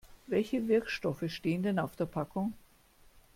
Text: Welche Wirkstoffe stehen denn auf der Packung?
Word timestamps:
Welche 0.25 0.67
Wirkstoffe 0.67 1.25
stehen 1.27 1.61
denn 1.61 1.77
auf 1.77 1.95
der 1.95 2.07
Packung? 2.07 2.53